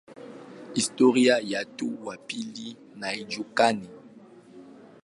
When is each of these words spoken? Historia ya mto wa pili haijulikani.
Historia 0.75 1.39
ya 1.43 1.61
mto 1.61 1.89
wa 2.05 2.17
pili 2.17 2.77
haijulikani. 3.01 3.89